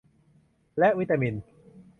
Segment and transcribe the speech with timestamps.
[0.79, 1.33] และวิตามิน